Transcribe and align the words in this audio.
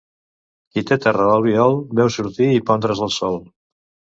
Qui 0.77 0.83
té 0.91 0.97
terra 1.03 1.27
a 1.27 1.27
l'Albiol, 1.31 1.77
veu 2.01 2.11
sortir 2.17 2.51
i 2.57 2.65
pondre's 2.71 3.07
el 3.09 3.17
sol. 3.21 3.39